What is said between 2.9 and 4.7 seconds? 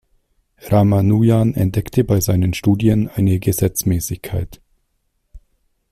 eine Gesetzmäßigkeit.